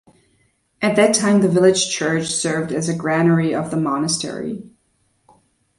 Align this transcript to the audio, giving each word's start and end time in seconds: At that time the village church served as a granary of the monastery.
At 0.81 0.95
that 0.95 1.13
time 1.13 1.41
the 1.41 1.47
village 1.47 1.91
church 1.91 2.25
served 2.33 2.71
as 2.71 2.89
a 2.89 2.95
granary 2.95 3.53
of 3.53 3.69
the 3.69 3.77
monastery. 3.77 4.63